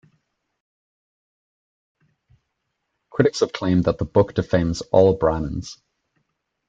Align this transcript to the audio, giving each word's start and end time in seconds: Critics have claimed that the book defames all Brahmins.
Critics 3.11 3.41
have 3.41 3.53
claimed 3.53 3.83
that 3.83 3.99
the 3.99 4.05
book 4.05 4.33
defames 4.33 4.81
all 4.91 5.13
Brahmins. 5.15 5.77